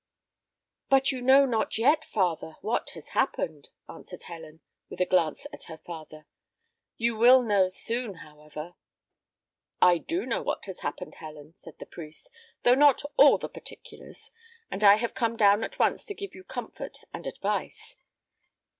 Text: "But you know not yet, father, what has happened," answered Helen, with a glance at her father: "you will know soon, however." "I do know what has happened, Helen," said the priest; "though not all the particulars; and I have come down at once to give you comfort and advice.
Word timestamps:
"But 0.89 1.11
you 1.11 1.21
know 1.21 1.45
not 1.45 1.77
yet, 1.77 2.03
father, 2.03 2.55
what 2.61 2.89
has 2.95 3.09
happened," 3.09 3.69
answered 3.87 4.23
Helen, 4.23 4.61
with 4.89 4.99
a 4.99 5.05
glance 5.05 5.45
at 5.53 5.65
her 5.65 5.77
father: 5.77 6.25
"you 6.97 7.15
will 7.15 7.43
know 7.43 7.67
soon, 7.67 8.15
however." 8.15 8.73
"I 9.79 9.99
do 9.99 10.25
know 10.25 10.41
what 10.41 10.65
has 10.65 10.79
happened, 10.79 11.13
Helen," 11.19 11.53
said 11.55 11.77
the 11.77 11.85
priest; 11.85 12.31
"though 12.63 12.73
not 12.73 13.03
all 13.15 13.37
the 13.37 13.47
particulars; 13.47 14.31
and 14.71 14.83
I 14.83 14.95
have 14.95 15.13
come 15.13 15.37
down 15.37 15.63
at 15.63 15.77
once 15.77 16.03
to 16.05 16.15
give 16.15 16.33
you 16.33 16.43
comfort 16.43 17.03
and 17.13 17.27
advice. 17.27 17.95